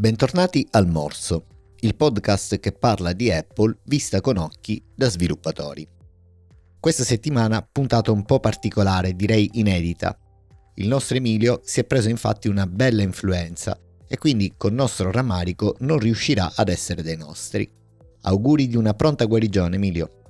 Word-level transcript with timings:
Bentornati 0.00 0.66
al 0.70 0.88
Morso, 0.88 1.44
il 1.80 1.94
podcast 1.94 2.58
che 2.58 2.72
parla 2.72 3.12
di 3.12 3.30
Apple 3.30 3.80
vista 3.84 4.22
con 4.22 4.38
occhi 4.38 4.82
da 4.94 5.10
sviluppatori. 5.10 5.86
Questa 6.80 7.04
settimana 7.04 7.60
puntata 7.60 8.10
un 8.10 8.24
po' 8.24 8.40
particolare, 8.40 9.14
direi 9.14 9.50
inedita. 9.52 10.18
Il 10.76 10.88
nostro 10.88 11.18
Emilio 11.18 11.60
si 11.64 11.80
è 11.80 11.84
preso 11.84 12.08
infatti 12.08 12.48
una 12.48 12.66
bella 12.66 13.02
influenza 13.02 13.78
e 14.08 14.16
quindi 14.16 14.54
con 14.56 14.72
nostro 14.72 15.10
rammarico 15.10 15.76
non 15.80 15.98
riuscirà 15.98 16.50
ad 16.54 16.70
essere 16.70 17.02
dei 17.02 17.18
nostri. 17.18 17.70
Auguri 18.22 18.68
di 18.68 18.76
una 18.76 18.94
pronta 18.94 19.26
guarigione 19.26 19.76
Emilio. 19.76 20.22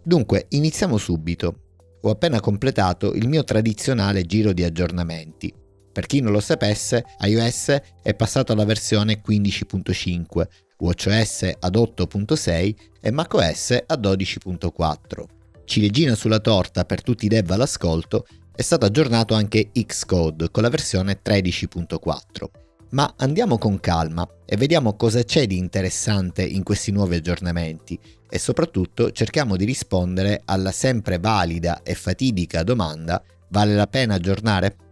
Dunque, 0.00 0.46
iniziamo 0.50 0.96
subito. 0.96 1.62
Ho 2.02 2.10
appena 2.10 2.38
completato 2.38 3.14
il 3.14 3.26
mio 3.26 3.42
tradizionale 3.42 4.22
giro 4.22 4.52
di 4.52 4.62
aggiornamenti 4.62 5.62
per 5.94 6.06
chi 6.06 6.18
non 6.18 6.32
lo 6.32 6.40
sapesse, 6.40 7.04
iOS 7.20 7.80
è 8.02 8.14
passato 8.14 8.50
alla 8.50 8.64
versione 8.64 9.22
15.5, 9.24 10.46
WatchOS 10.76 11.52
ad 11.60 11.76
8.6 11.76 12.74
e 13.00 13.10
macOS 13.12 13.70
a 13.86 13.94
12.4. 13.94 15.24
Ciliegina 15.64 16.16
sulla 16.16 16.40
torta 16.40 16.84
per 16.84 17.00
tutti 17.00 17.26
i 17.26 17.28
dev 17.28 17.48
all'ascolto, 17.48 18.26
è 18.56 18.60
stato 18.60 18.86
aggiornato 18.86 19.34
anche 19.34 19.70
Xcode 19.70 20.50
con 20.50 20.64
la 20.64 20.68
versione 20.68 21.20
13.4. 21.24 22.46
Ma 22.90 23.14
andiamo 23.18 23.56
con 23.56 23.78
calma 23.78 24.28
e 24.44 24.56
vediamo 24.56 24.96
cosa 24.96 25.22
c'è 25.22 25.46
di 25.46 25.56
interessante 25.56 26.42
in 26.42 26.64
questi 26.64 26.90
nuovi 26.90 27.14
aggiornamenti 27.14 27.96
e 28.28 28.38
soprattutto 28.40 29.12
cerchiamo 29.12 29.54
di 29.56 29.64
rispondere 29.64 30.42
alla 30.44 30.72
sempre 30.72 31.18
valida 31.20 31.84
e 31.84 31.94
fatidica 31.94 32.64
domanda 32.64 33.22
vale 33.50 33.76
la 33.76 33.86
pena 33.86 34.14
aggiornare? 34.14 34.83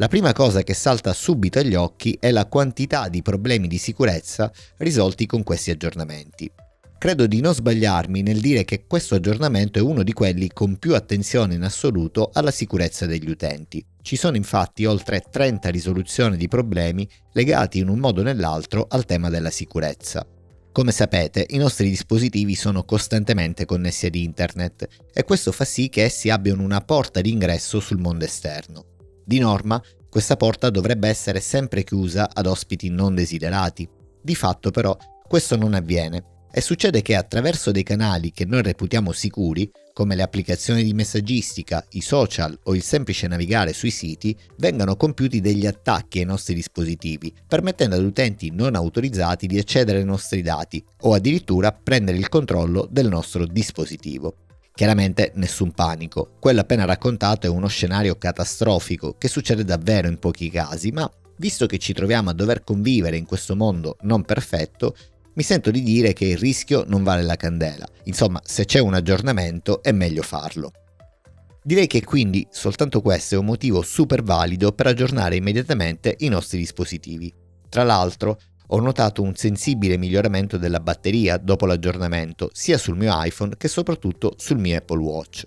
La 0.00 0.06
prima 0.06 0.32
cosa 0.32 0.62
che 0.62 0.74
salta 0.74 1.12
subito 1.12 1.58
agli 1.58 1.74
occhi 1.74 2.16
è 2.20 2.30
la 2.30 2.46
quantità 2.46 3.08
di 3.08 3.20
problemi 3.20 3.66
di 3.66 3.78
sicurezza 3.78 4.48
risolti 4.76 5.26
con 5.26 5.42
questi 5.42 5.72
aggiornamenti. 5.72 6.48
Credo 6.96 7.26
di 7.26 7.40
non 7.40 7.52
sbagliarmi 7.52 8.22
nel 8.22 8.38
dire 8.38 8.64
che 8.64 8.86
questo 8.86 9.16
aggiornamento 9.16 9.80
è 9.80 9.82
uno 9.82 10.04
di 10.04 10.12
quelli 10.12 10.52
con 10.52 10.76
più 10.76 10.94
attenzione 10.94 11.54
in 11.54 11.64
assoluto 11.64 12.30
alla 12.32 12.52
sicurezza 12.52 13.06
degli 13.06 13.28
utenti. 13.28 13.84
Ci 14.00 14.14
sono 14.14 14.36
infatti 14.36 14.84
oltre 14.84 15.24
30 15.28 15.68
risoluzioni 15.68 16.36
di 16.36 16.46
problemi 16.46 17.08
legati 17.32 17.80
in 17.80 17.88
un 17.88 17.98
modo 17.98 18.20
o 18.20 18.24
nell'altro 18.24 18.86
al 18.88 19.04
tema 19.04 19.30
della 19.30 19.50
sicurezza. 19.50 20.24
Come 20.70 20.92
sapete, 20.92 21.44
i 21.48 21.56
nostri 21.56 21.88
dispositivi 21.88 22.54
sono 22.54 22.84
costantemente 22.84 23.64
connessi 23.64 24.06
ad 24.06 24.14
internet 24.14 24.86
e 25.12 25.24
questo 25.24 25.50
fa 25.50 25.64
sì 25.64 25.88
che 25.88 26.04
essi 26.04 26.30
abbiano 26.30 26.62
una 26.62 26.82
porta 26.82 27.20
d'ingresso 27.20 27.80
sul 27.80 27.98
mondo 27.98 28.24
esterno. 28.24 28.97
Di 29.28 29.40
norma, 29.40 29.78
questa 30.08 30.36
porta 30.36 30.70
dovrebbe 30.70 31.06
essere 31.06 31.40
sempre 31.40 31.84
chiusa 31.84 32.30
ad 32.32 32.46
ospiti 32.46 32.88
non 32.88 33.14
desiderati. 33.14 33.86
Di 34.22 34.34
fatto 34.34 34.70
però 34.70 34.96
questo 35.22 35.54
non 35.54 35.74
avviene 35.74 36.46
e 36.50 36.62
succede 36.62 37.02
che 37.02 37.14
attraverso 37.14 37.70
dei 37.70 37.82
canali 37.82 38.32
che 38.32 38.46
noi 38.46 38.62
reputiamo 38.62 39.12
sicuri, 39.12 39.70
come 39.92 40.14
le 40.14 40.22
applicazioni 40.22 40.82
di 40.82 40.94
messaggistica, 40.94 41.84
i 41.90 42.00
social 42.00 42.58
o 42.62 42.74
il 42.74 42.82
semplice 42.82 43.26
navigare 43.26 43.74
sui 43.74 43.90
siti, 43.90 44.34
vengano 44.56 44.96
compiuti 44.96 45.42
degli 45.42 45.66
attacchi 45.66 46.20
ai 46.20 46.24
nostri 46.24 46.54
dispositivi, 46.54 47.30
permettendo 47.46 47.96
ad 47.96 48.04
utenti 48.04 48.50
non 48.50 48.76
autorizzati 48.76 49.46
di 49.46 49.58
accedere 49.58 49.98
ai 49.98 50.06
nostri 50.06 50.40
dati 50.40 50.82
o 51.02 51.12
addirittura 51.12 51.70
prendere 51.70 52.16
il 52.16 52.30
controllo 52.30 52.88
del 52.90 53.08
nostro 53.08 53.44
dispositivo. 53.44 54.47
Chiaramente 54.78 55.32
nessun 55.34 55.72
panico, 55.72 56.36
quello 56.38 56.60
appena 56.60 56.84
raccontato 56.84 57.48
è 57.48 57.50
uno 57.50 57.66
scenario 57.66 58.14
catastrofico 58.14 59.16
che 59.18 59.26
succede 59.26 59.64
davvero 59.64 60.06
in 60.06 60.20
pochi 60.20 60.50
casi, 60.50 60.92
ma 60.92 61.10
visto 61.38 61.66
che 61.66 61.78
ci 61.78 61.92
troviamo 61.92 62.30
a 62.30 62.32
dover 62.32 62.62
convivere 62.62 63.16
in 63.16 63.26
questo 63.26 63.56
mondo 63.56 63.96
non 64.02 64.22
perfetto, 64.22 64.94
mi 65.34 65.42
sento 65.42 65.72
di 65.72 65.82
dire 65.82 66.12
che 66.12 66.26
il 66.26 66.38
rischio 66.38 66.84
non 66.86 67.02
vale 67.02 67.24
la 67.24 67.34
candela. 67.34 67.88
Insomma, 68.04 68.40
se 68.44 68.66
c'è 68.66 68.78
un 68.78 68.94
aggiornamento 68.94 69.82
è 69.82 69.90
meglio 69.90 70.22
farlo. 70.22 70.70
Direi 71.60 71.88
che 71.88 72.04
quindi 72.04 72.46
soltanto 72.48 73.00
questo 73.00 73.34
è 73.34 73.38
un 73.38 73.46
motivo 73.46 73.82
super 73.82 74.22
valido 74.22 74.70
per 74.70 74.86
aggiornare 74.86 75.34
immediatamente 75.34 76.14
i 76.18 76.28
nostri 76.28 76.56
dispositivi. 76.56 77.34
Tra 77.68 77.82
l'altro, 77.82 78.38
ho 78.70 78.80
notato 78.80 79.22
un 79.22 79.34
sensibile 79.34 79.96
miglioramento 79.96 80.58
della 80.58 80.80
batteria 80.80 81.38
dopo 81.38 81.64
l'aggiornamento 81.64 82.50
sia 82.52 82.76
sul 82.76 82.96
mio 82.96 83.12
iPhone 83.22 83.56
che 83.56 83.68
soprattutto 83.68 84.34
sul 84.36 84.58
mio 84.58 84.76
Apple 84.76 85.00
Watch. 85.00 85.46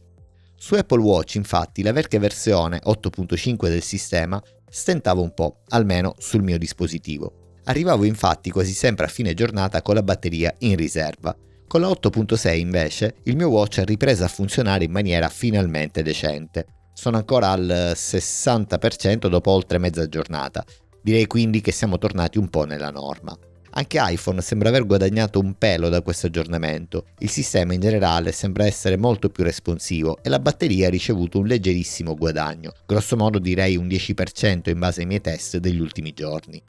Su 0.55 0.75
Apple 0.75 1.01
Watch 1.01 1.35
infatti 1.35 1.83
la 1.83 1.91
vecchia 1.91 2.19
versione 2.19 2.79
8.5 2.83 3.67
del 3.67 3.83
sistema 3.83 4.41
stentava 4.67 5.21
un 5.21 5.33
po', 5.33 5.61
almeno 5.69 6.15
sul 6.17 6.41
mio 6.41 6.57
dispositivo. 6.57 7.59
Arrivavo 7.65 8.05
infatti 8.05 8.49
quasi 8.49 8.73
sempre 8.73 9.05
a 9.05 9.09
fine 9.09 9.33
giornata 9.35 9.81
con 9.81 9.95
la 9.95 10.03
batteria 10.03 10.53
in 10.59 10.75
riserva. 10.75 11.35
Con 11.67 11.81
la 11.81 11.87
8.6 11.87 12.57
invece 12.57 13.15
il 13.23 13.35
mio 13.35 13.49
watch 13.49 13.79
ha 13.79 13.83
ripreso 13.83 14.23
a 14.23 14.27
funzionare 14.27 14.83
in 14.83 14.91
maniera 14.91 15.29
finalmente 15.29 16.01
decente. 16.01 16.65
Sono 16.93 17.17
ancora 17.17 17.49
al 17.49 17.93
60% 17.95 19.27
dopo 19.27 19.51
oltre 19.51 19.77
mezza 19.77 20.07
giornata 20.07 20.65
Direi 21.01 21.25
quindi 21.25 21.61
che 21.61 21.71
siamo 21.71 21.97
tornati 21.97 22.37
un 22.37 22.49
po' 22.49 22.65
nella 22.65 22.91
norma. 22.91 23.37
Anche 23.73 23.99
iPhone 24.01 24.41
sembra 24.41 24.67
aver 24.67 24.85
guadagnato 24.85 25.39
un 25.39 25.53
pelo 25.57 25.87
da 25.87 26.01
questo 26.01 26.27
aggiornamento, 26.27 27.05
il 27.19 27.29
sistema 27.29 27.73
in 27.73 27.79
generale 27.79 28.33
sembra 28.33 28.65
essere 28.65 28.97
molto 28.97 29.29
più 29.29 29.45
responsivo 29.45 30.17
e 30.21 30.27
la 30.27 30.39
batteria 30.39 30.87
ha 30.87 30.89
ricevuto 30.89 31.39
un 31.39 31.45
leggerissimo 31.45 32.15
guadagno, 32.15 32.73
grosso 32.85 33.15
modo 33.15 33.39
direi 33.39 33.77
un 33.77 33.87
10% 33.87 34.69
in 34.69 34.77
base 34.77 35.01
ai 35.01 35.07
miei 35.07 35.21
test 35.21 35.57
degli 35.57 35.79
ultimi 35.79 36.11
giorni. 36.11 36.61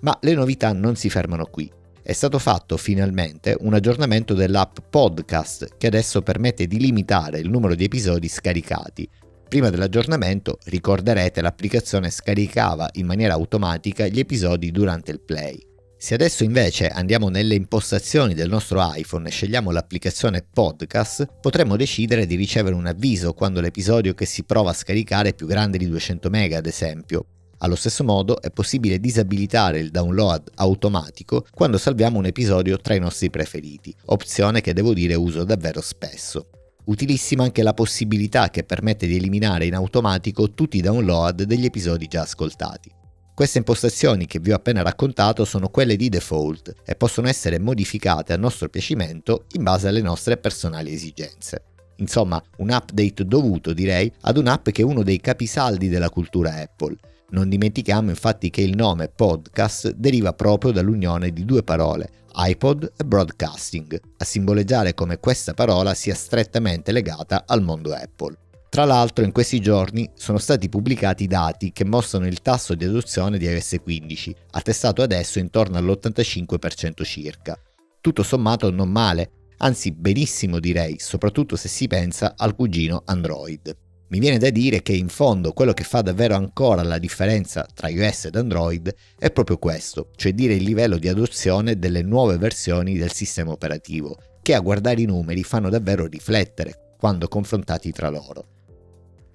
Ma 0.00 0.16
le 0.22 0.32
novità 0.32 0.72
non 0.72 0.96
si 0.96 1.10
fermano 1.10 1.44
qui. 1.44 1.70
È 2.02 2.12
stato 2.12 2.38
fatto 2.38 2.78
finalmente 2.78 3.54
un 3.60 3.74
aggiornamento 3.74 4.32
dell'app 4.32 4.78
Podcast 4.88 5.76
che 5.76 5.86
adesso 5.86 6.22
permette 6.22 6.66
di 6.66 6.78
limitare 6.78 7.40
il 7.40 7.50
numero 7.50 7.74
di 7.74 7.84
episodi 7.84 8.26
scaricati, 8.26 9.06
Prima 9.50 9.68
dell'aggiornamento, 9.68 10.60
ricorderete, 10.66 11.40
l'applicazione 11.40 12.08
scaricava 12.10 12.88
in 12.92 13.06
maniera 13.06 13.34
automatica 13.34 14.06
gli 14.06 14.20
episodi 14.20 14.70
durante 14.70 15.10
il 15.10 15.18
play. 15.18 15.58
Se 15.98 16.14
adesso 16.14 16.44
invece 16.44 16.86
andiamo 16.86 17.28
nelle 17.30 17.56
impostazioni 17.56 18.34
del 18.34 18.48
nostro 18.48 18.78
iPhone 18.80 19.26
e 19.26 19.32
scegliamo 19.32 19.72
l'applicazione 19.72 20.46
Podcast, 20.48 21.26
potremo 21.40 21.74
decidere 21.74 22.26
di 22.26 22.36
ricevere 22.36 22.76
un 22.76 22.86
avviso 22.86 23.32
quando 23.32 23.60
l'episodio 23.60 24.14
che 24.14 24.24
si 24.24 24.44
prova 24.44 24.70
a 24.70 24.74
scaricare 24.74 25.30
è 25.30 25.34
più 25.34 25.48
grande 25.48 25.78
di 25.78 25.88
200 25.88 26.30
MB, 26.30 26.52
ad 26.52 26.66
esempio. 26.66 27.26
Allo 27.58 27.74
stesso 27.74 28.04
modo 28.04 28.40
è 28.40 28.52
possibile 28.52 29.00
disabilitare 29.00 29.80
il 29.80 29.90
download 29.90 30.48
automatico 30.54 31.44
quando 31.52 31.76
salviamo 31.76 32.18
un 32.18 32.26
episodio 32.26 32.78
tra 32.78 32.94
i 32.94 33.00
nostri 33.00 33.30
preferiti, 33.30 33.92
opzione 34.06 34.60
che 34.60 34.72
devo 34.74 34.94
dire 34.94 35.16
uso 35.16 35.42
davvero 35.42 35.80
spesso. 35.80 36.50
Utilissima 36.84 37.44
anche 37.44 37.62
la 37.62 37.74
possibilità 37.74 38.50
che 38.50 38.64
permette 38.64 39.06
di 39.06 39.16
eliminare 39.16 39.66
in 39.66 39.74
automatico 39.74 40.52
tutti 40.52 40.78
i 40.78 40.82
download 40.82 41.42
degli 41.42 41.64
episodi 41.64 42.06
già 42.06 42.22
ascoltati. 42.22 42.90
Queste 43.34 43.58
impostazioni 43.58 44.26
che 44.26 44.38
vi 44.38 44.52
ho 44.52 44.56
appena 44.56 44.82
raccontato 44.82 45.44
sono 45.44 45.68
quelle 45.68 45.96
di 45.96 46.08
default 46.08 46.74
e 46.84 46.94
possono 46.94 47.28
essere 47.28 47.58
modificate 47.58 48.32
a 48.32 48.36
nostro 48.36 48.68
piacimento 48.68 49.46
in 49.52 49.62
base 49.62 49.88
alle 49.88 50.02
nostre 50.02 50.36
personali 50.36 50.92
esigenze. 50.92 51.64
Insomma, 51.96 52.42
un 52.58 52.70
update 52.70 53.24
dovuto 53.24 53.72
direi 53.72 54.12
ad 54.22 54.36
un'app 54.36 54.68
che 54.70 54.82
è 54.82 54.84
uno 54.84 55.02
dei 55.02 55.20
capisaldi 55.20 55.88
della 55.88 56.10
cultura 56.10 56.54
Apple. 56.56 56.96
Non 57.32 57.48
dimentichiamo 57.48 58.10
infatti 58.10 58.50
che 58.50 58.62
il 58.62 58.74
nome 58.74 59.08
podcast 59.08 59.92
deriva 59.92 60.32
proprio 60.32 60.72
dall'unione 60.72 61.30
di 61.30 61.44
due 61.44 61.62
parole, 61.62 62.10
iPod 62.34 62.92
e 62.96 63.04
broadcasting, 63.04 64.00
a 64.16 64.24
simboleggiare 64.24 64.94
come 64.94 65.18
questa 65.18 65.54
parola 65.54 65.94
sia 65.94 66.14
strettamente 66.14 66.90
legata 66.90 67.44
al 67.46 67.62
mondo 67.62 67.92
Apple. 67.92 68.36
Tra 68.68 68.84
l'altro 68.84 69.24
in 69.24 69.32
questi 69.32 69.60
giorni 69.60 70.08
sono 70.14 70.38
stati 70.38 70.68
pubblicati 70.68 71.26
dati 71.26 71.72
che 71.72 71.84
mostrano 71.84 72.26
il 72.26 72.40
tasso 72.40 72.74
di 72.74 72.84
adozione 72.84 73.38
di 73.38 73.46
iOS 73.46 73.76
15, 73.82 74.34
attestato 74.50 75.02
adesso 75.02 75.38
intorno 75.38 75.76
all'85% 75.76 77.04
circa. 77.04 77.58
Tutto 78.00 78.22
sommato 78.22 78.70
non 78.70 78.88
male, 78.88 79.30
anzi 79.58 79.92
benissimo 79.92 80.58
direi, 80.58 80.98
soprattutto 80.98 81.56
se 81.56 81.68
si 81.68 81.86
pensa 81.86 82.34
al 82.36 82.54
cugino 82.54 83.02
Android. 83.04 83.76
Mi 84.10 84.18
viene 84.18 84.38
da 84.38 84.50
dire 84.50 84.82
che 84.82 84.92
in 84.92 85.08
fondo 85.08 85.52
quello 85.52 85.72
che 85.72 85.84
fa 85.84 86.00
davvero 86.00 86.34
ancora 86.34 86.82
la 86.82 86.98
differenza 86.98 87.64
tra 87.72 87.88
iOS 87.88 88.24
ed 88.24 88.34
Android 88.34 88.92
è 89.16 89.30
proprio 89.30 89.56
questo, 89.56 90.10
cioè 90.16 90.32
dire 90.32 90.54
il 90.54 90.64
livello 90.64 90.98
di 90.98 91.06
adozione 91.06 91.78
delle 91.78 92.02
nuove 92.02 92.36
versioni 92.36 92.98
del 92.98 93.12
sistema 93.12 93.52
operativo, 93.52 94.18
che 94.42 94.54
a 94.54 94.60
guardare 94.60 95.00
i 95.00 95.04
numeri 95.04 95.44
fanno 95.44 95.68
davvero 95.70 96.06
riflettere 96.06 96.94
quando 96.98 97.28
confrontati 97.28 97.92
tra 97.92 98.08
loro. 98.08 98.46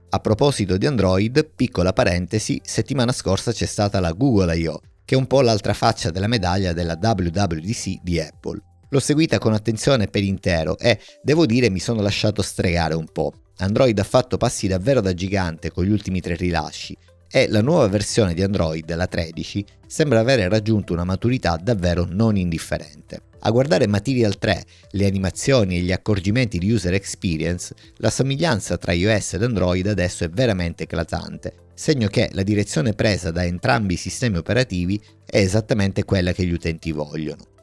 A 0.10 0.20
proposito 0.20 0.76
di 0.76 0.86
Android, 0.86 1.52
piccola 1.56 1.94
parentesi, 1.94 2.60
settimana 2.62 3.14
scorsa 3.14 3.54
c'è 3.54 3.66
stata 3.66 4.02
la 4.02 4.12
Google 4.12 4.58
I.O., 4.58 4.82
che 5.06 5.16
è 5.16 5.18
un 5.18 5.28
po' 5.28 5.40
l'altra 5.40 5.74
faccia 5.74 6.12
della 6.12 6.28
medaglia 6.28 6.74
della 6.74 7.00
WWDC 7.02 8.02
di 8.04 8.20
Apple. 8.20 8.62
L'ho 8.90 9.00
seguita 9.00 9.40
con 9.40 9.54
attenzione 9.54 10.08
per 10.08 10.24
intero 10.24 10.78
e, 10.78 11.00
devo 11.24 11.46
dire, 11.46 11.70
mi 11.70 11.80
sono 11.80 12.02
lasciato 12.02 12.42
stregare 12.42 12.94
un 12.94 13.06
po'. 13.10 13.32
Android 13.58 13.98
ha 13.98 14.04
fatto 14.04 14.38
passi 14.38 14.68
davvero 14.68 15.00
da 15.00 15.14
gigante 15.14 15.72
con 15.72 15.86
gli 15.86 15.92
ultimi 15.92 16.20
tre 16.20 16.36
rilasci. 16.36 16.98
e 17.32 17.48
la 17.50 17.62
nuova 17.62 17.88
versione 17.88 18.34
di 18.34 18.44
Android, 18.44 18.90
la 18.96 19.08
13, 19.08 19.66
sembra 19.88 20.20
avere 20.20 20.48
raggiunto 20.48 20.94
una 20.94 21.04
maturità 21.04 21.58
davvero 21.62 22.08
non 22.10 22.38
indifferente. 22.38 23.24
A 23.40 23.52
guardare 23.52 23.88
Material 23.88 24.38
3, 24.38 24.64
le 24.92 25.06
animazioni 25.06 25.76
e 25.78 25.82
gli 25.82 25.92
accorgimenti 25.92 26.58
di 26.60 26.72
user 26.72 26.94
experience, 26.94 27.76
la 27.98 28.10
somiglianza 28.10 28.78
tra 28.78 28.94
iOS 28.94 29.34
ed 29.34 29.44
Android 29.44 29.86
adesso 29.88 30.24
è 30.24 30.30
veramente 30.30 30.84
eclatante, 30.84 31.54
segno 31.74 32.08
che 32.08 32.30
la 32.32 32.44
direzione 32.44 32.94
presa 32.94 33.32
da 33.32 33.44
entrambi 33.44 33.96
i 33.96 33.98
sistemi 33.98 34.38
operativi 34.38 35.02
è 35.26 35.38
esattamente 35.38 36.06
quella 36.06 36.32
che 36.32 36.46
gli 36.46 36.54
utenti 36.54 36.92
vogliono. 36.92 37.55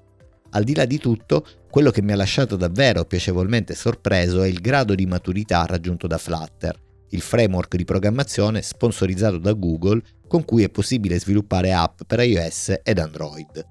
Al 0.55 0.65
di 0.65 0.75
là 0.75 0.85
di 0.85 0.99
tutto, 0.99 1.47
quello 1.71 1.91
che 1.91 2.03
mi 2.03 2.13
ha 2.13 2.17
lasciato 2.17 2.57
davvero 2.57 3.05
piacevolmente 3.05 3.75
sorpreso 3.75 4.43
è 4.43 4.49
il 4.49 4.61
grado 4.61 4.95
di 4.95 5.07
maturità 5.07 5.65
raggiunto 5.65 6.07
da 6.07 6.19
Flutter, 6.19 6.79
il 7.11 7.23
framework 7.23 7.75
di 7.77 7.85
programmazione 7.85 8.61
sponsorizzato 8.61 9.39
da 9.39 9.53
Google 9.53 10.03
con 10.29 10.45
cui 10.45 10.63
è 10.63 10.69
possibile 10.69 11.19
sviluppare 11.19 11.73
app 11.73 12.01
per 12.07 12.21
iOS 12.21 12.81
ed 12.83 12.99
Android. 12.99 13.67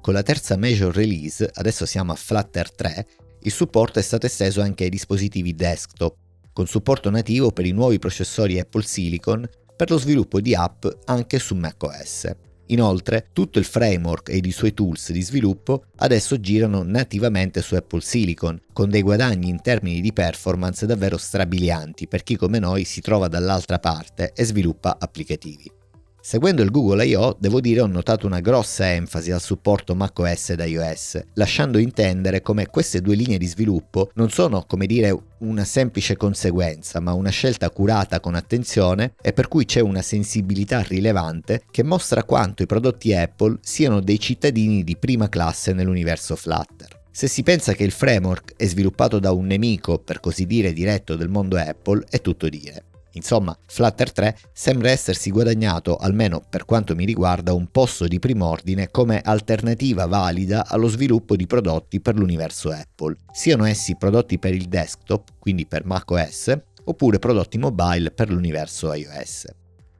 Con 0.00 0.14
la 0.14 0.22
terza 0.22 0.56
major 0.56 0.94
release, 0.94 1.48
adesso 1.54 1.86
siamo 1.86 2.12
a 2.12 2.16
Flutter 2.16 2.72
3, 2.72 3.06
il 3.42 3.52
supporto 3.52 3.98
è 3.98 4.02
stato 4.02 4.26
esteso 4.26 4.60
anche 4.60 4.84
ai 4.84 4.90
dispositivi 4.90 5.54
desktop, 5.54 6.16
con 6.52 6.68
supporto 6.68 7.10
nativo 7.10 7.50
per 7.50 7.66
i 7.66 7.72
nuovi 7.72 7.98
processori 7.98 8.60
Apple 8.60 8.84
Silicon 8.84 9.48
per 9.76 9.90
lo 9.90 9.98
sviluppo 9.98 10.40
di 10.40 10.54
app 10.54 10.86
anche 11.06 11.40
su 11.40 11.56
macOS. 11.56 12.30
Inoltre, 12.66 13.28
tutto 13.32 13.58
il 13.58 13.64
framework 13.64 14.28
ed 14.30 14.46
i 14.46 14.52
suoi 14.52 14.72
tools 14.72 15.10
di 15.10 15.20
sviluppo 15.20 15.84
adesso 15.96 16.40
girano 16.40 16.82
nativamente 16.82 17.60
su 17.60 17.74
Apple 17.74 18.00
Silicon, 18.00 18.60
con 18.72 18.88
dei 18.88 19.02
guadagni 19.02 19.48
in 19.48 19.60
termini 19.60 20.00
di 20.00 20.12
performance 20.12 20.86
davvero 20.86 21.18
strabilianti 21.18 22.06
per 22.06 22.22
chi 22.22 22.36
come 22.36 22.58
noi 22.58 22.84
si 22.84 23.00
trova 23.00 23.28
dall'altra 23.28 23.78
parte 23.78 24.32
e 24.34 24.44
sviluppa 24.44 24.96
applicativi. 24.98 25.81
Seguendo 26.24 26.62
il 26.62 26.70
Google 26.70 27.04
I.O. 27.04 27.36
devo 27.36 27.60
dire 27.60 27.80
ho 27.80 27.86
notato 27.88 28.26
una 28.26 28.38
grossa 28.38 28.92
enfasi 28.92 29.32
al 29.32 29.40
supporto 29.40 29.96
macOS 29.96 30.50
ed 30.50 30.60
iOS, 30.60 31.20
lasciando 31.34 31.78
intendere 31.78 32.42
come 32.42 32.68
queste 32.68 33.00
due 33.00 33.16
linee 33.16 33.38
di 33.38 33.46
sviluppo 33.48 34.12
non 34.14 34.30
sono, 34.30 34.64
come 34.64 34.86
dire, 34.86 35.18
una 35.38 35.64
semplice 35.64 36.16
conseguenza, 36.16 37.00
ma 37.00 37.12
una 37.12 37.30
scelta 37.30 37.70
curata 37.70 38.20
con 38.20 38.36
attenzione 38.36 39.14
e 39.20 39.32
per 39.32 39.48
cui 39.48 39.64
c'è 39.64 39.80
una 39.80 40.00
sensibilità 40.00 40.80
rilevante 40.82 41.64
che 41.68 41.82
mostra 41.82 42.22
quanto 42.22 42.62
i 42.62 42.66
prodotti 42.66 43.12
Apple 43.12 43.58
siano 43.60 43.98
dei 43.98 44.20
cittadini 44.20 44.84
di 44.84 44.96
prima 44.96 45.28
classe 45.28 45.72
nell'universo 45.72 46.36
Flutter. 46.36 47.00
Se 47.10 47.26
si 47.26 47.42
pensa 47.42 47.72
che 47.72 47.82
il 47.82 47.90
framework 47.90 48.54
è 48.56 48.66
sviluppato 48.68 49.18
da 49.18 49.32
un 49.32 49.46
nemico, 49.46 49.98
per 49.98 50.20
così 50.20 50.46
dire, 50.46 50.72
diretto 50.72 51.16
del 51.16 51.28
mondo 51.28 51.56
Apple, 51.56 52.04
è 52.08 52.20
tutto 52.20 52.48
dire. 52.48 52.84
Insomma, 53.12 53.56
Flutter 53.66 54.12
3 54.12 54.38
sembra 54.52 54.90
essersi 54.90 55.30
guadagnato, 55.30 55.96
almeno 55.96 56.42
per 56.48 56.64
quanto 56.64 56.94
mi 56.94 57.04
riguarda, 57.04 57.52
un 57.52 57.70
posto 57.70 58.06
di 58.06 58.18
prim'ordine 58.18 58.90
come 58.90 59.20
alternativa 59.20 60.06
valida 60.06 60.66
allo 60.66 60.88
sviluppo 60.88 61.36
di 61.36 61.46
prodotti 61.46 62.00
per 62.00 62.16
l'universo 62.16 62.70
Apple, 62.70 63.16
siano 63.32 63.64
essi 63.64 63.96
prodotti 63.96 64.38
per 64.38 64.54
il 64.54 64.66
desktop, 64.66 65.34
quindi 65.38 65.66
per 65.66 65.84
macOS, 65.84 66.56
oppure 66.84 67.18
prodotti 67.18 67.58
mobile 67.58 68.10
per 68.10 68.30
l'universo 68.30 68.92
iOS. 68.92 69.46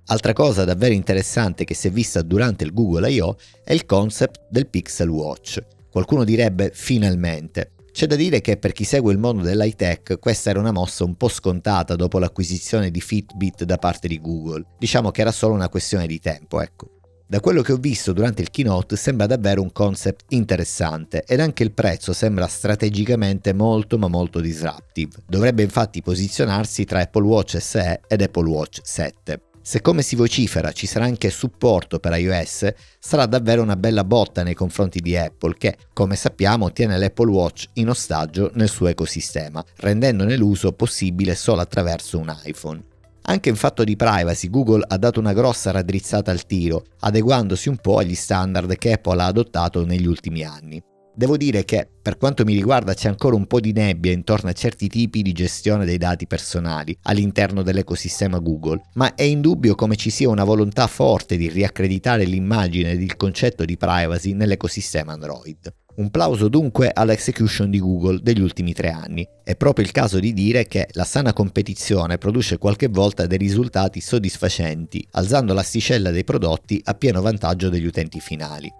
Altra 0.06 0.32
cosa 0.32 0.64
davvero 0.64 0.94
interessante 0.94 1.64
che 1.64 1.74
si 1.74 1.86
è 1.86 1.90
vista 1.90 2.22
durante 2.22 2.64
il 2.64 2.72
Google 2.72 3.10
I.O. 3.10 3.36
è 3.64 3.72
il 3.72 3.86
concept 3.86 4.46
del 4.50 4.66
Pixel 4.66 5.08
Watch. 5.08 5.62
Qualcuno 5.90 6.24
direbbe 6.24 6.70
finalmente, 6.74 7.72
c'è 7.92 8.06
da 8.06 8.16
dire 8.16 8.40
che 8.40 8.56
per 8.56 8.72
chi 8.72 8.84
segue 8.84 9.12
il 9.12 9.18
mondo 9.18 9.42
dell'high 9.42 9.76
tech 9.76 10.18
questa 10.18 10.48
era 10.50 10.58
una 10.58 10.72
mossa 10.72 11.04
un 11.04 11.14
po' 11.14 11.28
scontata 11.28 11.94
dopo 11.94 12.18
l'acquisizione 12.18 12.90
di 12.90 13.00
Fitbit 13.00 13.64
da 13.64 13.76
parte 13.76 14.08
di 14.08 14.18
Google. 14.18 14.64
Diciamo 14.78 15.10
che 15.10 15.20
era 15.20 15.30
solo 15.30 15.52
una 15.54 15.68
questione 15.68 16.06
di 16.06 16.18
tempo, 16.18 16.62
ecco. 16.62 17.00
Da 17.26 17.40
quello 17.40 17.62
che 17.62 17.72
ho 17.72 17.76
visto 17.76 18.12
durante 18.12 18.42
il 18.42 18.50
keynote 18.50 18.96
sembra 18.96 19.26
davvero 19.26 19.62
un 19.62 19.72
concept 19.72 20.24
interessante 20.30 21.24
ed 21.26 21.40
anche 21.40 21.62
il 21.62 21.72
prezzo 21.72 22.12
sembra 22.12 22.46
strategicamente 22.46 23.52
molto 23.52 23.96
ma 23.96 24.08
molto 24.08 24.40
disruptive. 24.40 25.16
Dovrebbe 25.26 25.62
infatti 25.62 26.02
posizionarsi 26.02 26.84
tra 26.84 27.00
Apple 27.00 27.24
Watch 27.24 27.56
SE 27.58 28.00
ed 28.06 28.20
Apple 28.20 28.48
Watch 28.48 28.80
7. 28.82 29.51
Se 29.64 29.80
come 29.80 30.02
si 30.02 30.16
vocifera 30.16 30.72
ci 30.72 30.86
sarà 30.88 31.04
anche 31.04 31.30
supporto 31.30 32.00
per 32.00 32.18
iOS, 32.18 32.72
sarà 32.98 33.26
davvero 33.26 33.62
una 33.62 33.76
bella 33.76 34.02
botta 34.02 34.42
nei 34.42 34.54
confronti 34.54 34.98
di 34.98 35.16
Apple 35.16 35.54
che, 35.56 35.76
come 35.92 36.16
sappiamo, 36.16 36.72
tiene 36.72 36.98
l'Apple 36.98 37.30
Watch 37.30 37.68
in 37.74 37.88
ostaggio 37.88 38.50
nel 38.54 38.68
suo 38.68 38.88
ecosistema, 38.88 39.64
rendendone 39.76 40.36
l'uso 40.36 40.72
possibile 40.72 41.36
solo 41.36 41.60
attraverso 41.60 42.18
un 42.18 42.36
iPhone. 42.44 42.82
Anche 43.22 43.50
in 43.50 43.56
fatto 43.56 43.84
di 43.84 43.94
privacy 43.94 44.50
Google 44.50 44.84
ha 44.84 44.98
dato 44.98 45.20
una 45.20 45.32
grossa 45.32 45.70
raddrizzata 45.70 46.32
al 46.32 46.44
tiro, 46.44 46.84
adeguandosi 46.98 47.68
un 47.68 47.76
po' 47.76 47.98
agli 47.98 48.16
standard 48.16 48.76
che 48.76 48.94
Apple 48.94 49.22
ha 49.22 49.26
adottato 49.26 49.86
negli 49.86 50.06
ultimi 50.06 50.42
anni. 50.42 50.82
Devo 51.14 51.36
dire 51.36 51.64
che, 51.66 51.86
per 52.00 52.16
quanto 52.16 52.42
mi 52.44 52.54
riguarda, 52.54 52.94
c'è 52.94 53.08
ancora 53.08 53.36
un 53.36 53.46
po' 53.46 53.60
di 53.60 53.72
nebbia 53.72 54.12
intorno 54.12 54.48
a 54.48 54.54
certi 54.54 54.88
tipi 54.88 55.20
di 55.20 55.32
gestione 55.32 55.84
dei 55.84 55.98
dati 55.98 56.26
personali 56.26 56.96
all'interno 57.02 57.62
dell'ecosistema 57.62 58.38
Google, 58.38 58.80
ma 58.94 59.14
è 59.14 59.22
indubbio 59.22 59.74
come 59.74 59.96
ci 59.96 60.08
sia 60.08 60.30
una 60.30 60.44
volontà 60.44 60.86
forte 60.86 61.36
di 61.36 61.50
riaccreditare 61.50 62.24
l'immagine 62.24 62.92
ed 62.92 63.02
il 63.02 63.16
concetto 63.16 63.66
di 63.66 63.76
privacy 63.76 64.32
nell'ecosistema 64.32 65.12
Android. 65.12 65.72
Un 65.94 66.10
plauso 66.10 66.48
dunque 66.48 66.90
all'execution 66.90 67.68
di 67.68 67.78
Google 67.78 68.20
degli 68.22 68.40
ultimi 68.40 68.72
tre 68.72 68.88
anni. 68.88 69.28
È 69.44 69.54
proprio 69.54 69.84
il 69.84 69.92
caso 69.92 70.18
di 70.18 70.32
dire 70.32 70.66
che 70.66 70.88
la 70.92 71.04
sana 71.04 71.34
competizione 71.34 72.16
produce 72.16 72.56
qualche 72.56 72.88
volta 72.88 73.26
dei 73.26 73.36
risultati 73.36 74.00
soddisfacenti, 74.00 75.06
alzando 75.10 75.52
l'asticella 75.52 76.10
dei 76.10 76.24
prodotti 76.24 76.80
a 76.84 76.94
pieno 76.94 77.20
vantaggio 77.20 77.68
degli 77.68 77.84
utenti 77.84 78.20
finali. 78.20 78.72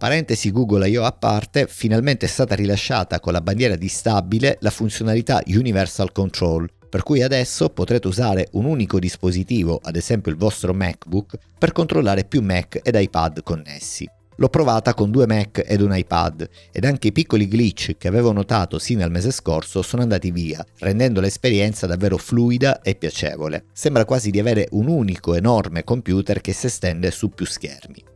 Parentesi 0.00 0.50
Google 0.50 0.88
I.O. 0.88 1.04
a 1.04 1.12
parte, 1.12 1.66
finalmente 1.68 2.24
è 2.24 2.28
stata 2.30 2.54
rilasciata 2.54 3.20
con 3.20 3.34
la 3.34 3.42
bandiera 3.42 3.76
di 3.76 3.88
stabile 3.88 4.56
la 4.60 4.70
funzionalità 4.70 5.42
Universal 5.46 6.10
Control, 6.10 6.66
per 6.88 7.02
cui 7.02 7.20
adesso 7.20 7.68
potrete 7.68 8.08
usare 8.08 8.48
un 8.52 8.64
unico 8.64 8.98
dispositivo, 8.98 9.78
ad 9.82 9.96
esempio 9.96 10.32
il 10.32 10.38
vostro 10.38 10.72
MacBook, 10.72 11.36
per 11.58 11.72
controllare 11.72 12.24
più 12.24 12.40
Mac 12.40 12.80
ed 12.82 12.94
iPad 12.94 13.42
connessi. 13.42 14.08
L'ho 14.36 14.48
provata 14.48 14.94
con 14.94 15.10
due 15.10 15.26
Mac 15.26 15.62
ed 15.66 15.82
un 15.82 15.94
iPad 15.94 16.48
ed 16.72 16.86
anche 16.86 17.08
i 17.08 17.12
piccoli 17.12 17.46
glitch 17.46 17.98
che 17.98 18.08
avevo 18.08 18.32
notato 18.32 18.78
sin 18.78 19.00
dal 19.00 19.10
mese 19.10 19.30
scorso 19.30 19.82
sono 19.82 20.00
andati 20.00 20.30
via, 20.30 20.64
rendendo 20.78 21.20
l'esperienza 21.20 21.86
davvero 21.86 22.16
fluida 22.16 22.80
e 22.80 22.94
piacevole. 22.94 23.64
Sembra 23.74 24.06
quasi 24.06 24.30
di 24.30 24.40
avere 24.40 24.66
un 24.70 24.88
unico 24.88 25.34
enorme 25.34 25.84
computer 25.84 26.40
che 26.40 26.54
si 26.54 26.64
estende 26.64 27.10
su 27.10 27.28
più 27.28 27.44
schermi. 27.44 28.09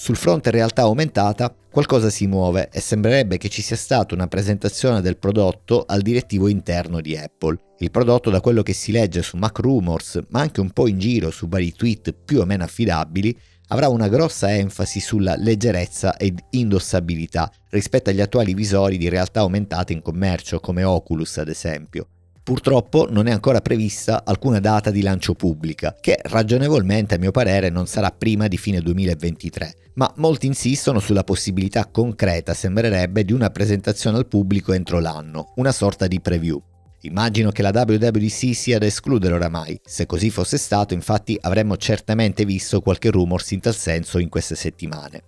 Sul 0.00 0.16
fronte 0.16 0.50
realtà 0.50 0.80
aumentata 0.80 1.54
qualcosa 1.70 2.08
si 2.08 2.26
muove 2.26 2.70
e 2.72 2.80
sembrerebbe 2.80 3.36
che 3.36 3.50
ci 3.50 3.60
sia 3.60 3.76
stata 3.76 4.14
una 4.14 4.28
presentazione 4.28 5.02
del 5.02 5.18
prodotto 5.18 5.84
al 5.86 6.00
direttivo 6.00 6.48
interno 6.48 7.02
di 7.02 7.18
Apple. 7.18 7.58
Il 7.80 7.90
prodotto 7.90 8.30
da 8.30 8.40
quello 8.40 8.62
che 8.62 8.72
si 8.72 8.92
legge 8.92 9.20
su 9.20 9.36
Mac 9.36 9.58
Rumors, 9.58 10.18
ma 10.30 10.40
anche 10.40 10.62
un 10.62 10.70
po' 10.70 10.88
in 10.88 10.98
giro 10.98 11.30
su 11.30 11.48
vari 11.48 11.74
tweet 11.74 12.14
più 12.24 12.40
o 12.40 12.46
meno 12.46 12.64
affidabili, 12.64 13.38
avrà 13.68 13.90
una 13.90 14.08
grossa 14.08 14.50
enfasi 14.56 15.00
sulla 15.00 15.36
leggerezza 15.36 16.16
ed 16.16 16.40
indossabilità 16.48 17.52
rispetto 17.68 18.08
agli 18.08 18.22
attuali 18.22 18.54
visori 18.54 18.96
di 18.96 19.10
realtà 19.10 19.40
aumentata 19.40 19.92
in 19.92 20.00
commercio 20.00 20.60
come 20.60 20.82
Oculus 20.82 21.36
ad 21.36 21.48
esempio. 21.48 22.06
Purtroppo 22.50 23.06
non 23.08 23.28
è 23.28 23.30
ancora 23.30 23.60
prevista 23.60 24.24
alcuna 24.24 24.58
data 24.58 24.90
di 24.90 25.02
lancio 25.02 25.34
pubblica, 25.34 25.94
che 26.00 26.18
ragionevolmente 26.20 27.14
a 27.14 27.18
mio 27.18 27.30
parere 27.30 27.70
non 27.70 27.86
sarà 27.86 28.10
prima 28.10 28.48
di 28.48 28.58
fine 28.58 28.80
2023, 28.80 29.74
ma 29.94 30.12
molti 30.16 30.46
insistono 30.46 30.98
sulla 30.98 31.22
possibilità 31.22 31.86
concreta, 31.86 32.52
sembrerebbe, 32.52 33.24
di 33.24 33.32
una 33.32 33.50
presentazione 33.50 34.16
al 34.16 34.26
pubblico 34.26 34.72
entro 34.72 34.98
l'anno, 34.98 35.52
una 35.58 35.70
sorta 35.70 36.08
di 36.08 36.20
preview. 36.20 36.60
Immagino 37.02 37.52
che 37.52 37.62
la 37.62 37.70
WWDC 37.72 38.52
sia 38.52 38.78
da 38.80 38.86
escludere 38.86 39.34
oramai, 39.34 39.80
se 39.84 40.06
così 40.06 40.28
fosse 40.28 40.58
stato 40.58 40.92
infatti 40.92 41.38
avremmo 41.40 41.76
certamente 41.76 42.44
visto 42.44 42.80
qualche 42.80 43.12
rumors 43.12 43.48
in 43.52 43.60
tal 43.60 43.76
senso 43.76 44.18
in 44.18 44.28
queste 44.28 44.56
settimane. 44.56 45.22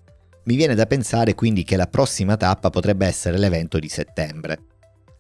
Mi 0.47 0.57
viene 0.57 0.75
da 0.75 0.87
pensare 0.87 1.37
quindi 1.37 1.63
che 1.63 1.77
la 1.77 1.87
prossima 1.87 2.37
tappa 2.37 2.69
potrebbe 2.69 3.07
essere 3.07 3.39
l'evento 3.39 3.79
di 3.79 3.89
settembre. 3.89 4.72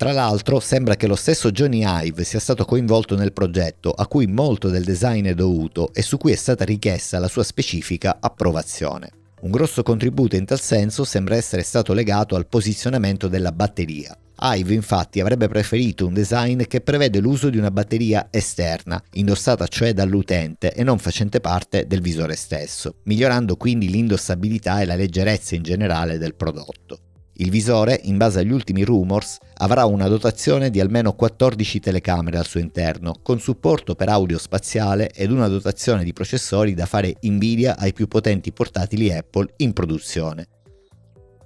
Tra 0.02 0.10
l'altro 0.10 0.58
sembra 0.58 0.96
che 0.96 1.06
lo 1.06 1.14
stesso 1.14 1.52
Johnny 1.52 1.84
Ive 1.86 2.24
sia 2.24 2.40
stato 2.40 2.64
coinvolto 2.64 3.14
nel 3.14 3.32
progetto 3.32 3.92
a 3.92 4.08
cui 4.08 4.26
molto 4.26 4.68
del 4.68 4.82
design 4.82 5.26
è 5.26 5.34
dovuto 5.34 5.94
e 5.94 6.02
su 6.02 6.18
cui 6.18 6.32
è 6.32 6.34
stata 6.34 6.64
richiesta 6.64 7.20
la 7.20 7.28
sua 7.28 7.44
specifica 7.44 8.16
approvazione. 8.18 9.12
Un 9.42 9.52
grosso 9.52 9.84
contributo 9.84 10.34
in 10.34 10.44
tal 10.44 10.58
senso 10.58 11.04
sembra 11.04 11.36
essere 11.36 11.62
stato 11.62 11.92
legato 11.92 12.34
al 12.34 12.48
posizionamento 12.48 13.28
della 13.28 13.52
batteria. 13.52 14.18
Ive 14.40 14.74
infatti 14.74 15.20
avrebbe 15.20 15.46
preferito 15.46 16.04
un 16.04 16.14
design 16.14 16.62
che 16.62 16.80
prevede 16.80 17.20
l'uso 17.20 17.48
di 17.48 17.58
una 17.58 17.70
batteria 17.70 18.26
esterna, 18.32 19.00
indossata 19.12 19.68
cioè 19.68 19.92
dall'utente 19.92 20.72
e 20.72 20.82
non 20.82 20.98
facente 20.98 21.38
parte 21.38 21.86
del 21.86 22.00
visore 22.00 22.34
stesso, 22.34 22.96
migliorando 23.04 23.54
quindi 23.54 23.88
l'indossabilità 23.88 24.80
e 24.80 24.84
la 24.84 24.96
leggerezza 24.96 25.54
in 25.54 25.62
generale 25.62 26.18
del 26.18 26.34
prodotto. 26.34 26.98
Il 27.36 27.50
visore, 27.50 27.98
in 28.04 28.18
base 28.18 28.40
agli 28.40 28.52
ultimi 28.52 28.82
rumors, 28.82 29.38
avrà 29.54 29.86
una 29.86 30.06
dotazione 30.06 30.68
di 30.68 30.80
almeno 30.80 31.14
14 31.14 31.80
telecamere 31.80 32.36
al 32.36 32.46
suo 32.46 32.60
interno, 32.60 33.14
con 33.22 33.40
supporto 33.40 33.94
per 33.94 34.10
audio 34.10 34.38
spaziale 34.38 35.10
ed 35.10 35.30
una 35.30 35.48
dotazione 35.48 36.04
di 36.04 36.12
processori 36.12 36.74
da 36.74 36.84
fare 36.84 37.16
invidia 37.20 37.78
ai 37.78 37.94
più 37.94 38.06
potenti 38.06 38.52
portatili 38.52 39.10
Apple 39.10 39.54
in 39.56 39.72
produzione. 39.72 40.46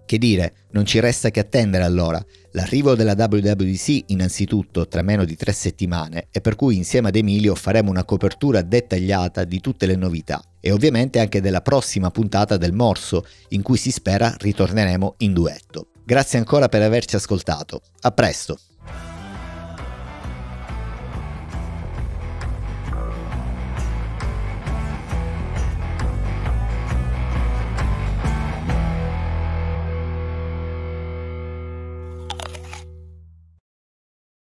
Che 0.06 0.18
dire, 0.18 0.54
non 0.70 0.86
ci 0.86 1.00
resta 1.00 1.30
che 1.30 1.40
attendere 1.40 1.82
allora. 1.82 2.24
L'arrivo 2.52 2.94
della 2.94 3.16
WWDC 3.18 4.04
innanzitutto 4.06 4.86
tra 4.86 5.02
meno 5.02 5.24
di 5.24 5.34
tre 5.34 5.50
settimane 5.52 6.28
e 6.30 6.40
per 6.40 6.54
cui 6.54 6.76
insieme 6.76 7.08
ad 7.08 7.16
Emilio 7.16 7.56
faremo 7.56 7.90
una 7.90 8.04
copertura 8.04 8.62
dettagliata 8.62 9.42
di 9.42 9.60
tutte 9.60 9.84
le 9.84 9.96
novità 9.96 10.40
e 10.60 10.70
ovviamente 10.70 11.18
anche 11.18 11.40
della 11.40 11.60
prossima 11.60 12.10
puntata 12.12 12.56
del 12.56 12.72
Morso 12.72 13.26
in 13.48 13.62
cui 13.62 13.76
si 13.76 13.90
spera 13.90 14.32
ritorneremo 14.38 15.16
in 15.18 15.32
duetto. 15.32 15.88
Grazie 16.04 16.38
ancora 16.38 16.68
per 16.68 16.82
averci 16.82 17.16
ascoltato. 17.16 17.82
A 18.02 18.12
presto! 18.12 18.58